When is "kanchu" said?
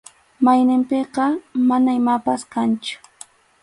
2.53-2.95